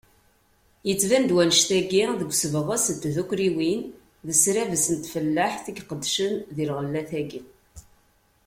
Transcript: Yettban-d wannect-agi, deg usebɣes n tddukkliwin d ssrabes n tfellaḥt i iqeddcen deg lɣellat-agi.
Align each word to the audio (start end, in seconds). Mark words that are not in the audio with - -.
Yettban-d 0.87 1.31
wannect-agi, 1.35 2.03
deg 2.19 2.29
usebɣes 2.33 2.85
n 2.89 2.93
tddukkliwin 3.01 3.81
d 4.27 4.29
ssrabes 4.37 4.85
n 4.93 4.95
tfellaḥt 4.97 5.65
i 5.67 5.73
iqeddcen 5.81 6.33
deg 6.55 6.65
lɣellat-agi. 6.69 7.41